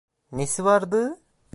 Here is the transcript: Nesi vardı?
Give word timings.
Nesi 0.31 0.63
vardı? 0.65 1.19